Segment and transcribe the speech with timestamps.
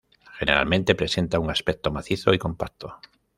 [0.39, 2.97] Generalmente presenta un aspecto macizo y compacto.